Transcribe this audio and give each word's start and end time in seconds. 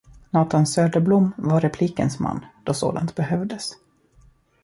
Nathan 0.33 0.67
Söderblom 0.67 1.33
var 1.37 1.61
replikens 1.61 2.19
man, 2.19 2.45
då 2.63 2.73
sådant 2.73 3.15
behövdes. 3.15 3.73